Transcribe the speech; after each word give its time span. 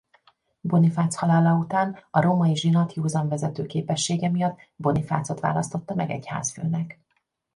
Bonifác 0.61 1.13
halála 1.15 1.53
után 1.53 1.97
a 2.11 2.21
római 2.21 2.55
zsinat 2.55 2.93
józan 2.93 3.27
vezetőképessége 3.27 4.29
miatt 4.29 4.59
Bonifácot 4.75 5.39
választotta 5.39 5.95
meg 5.95 6.09
egyházfőnek. 6.09 6.99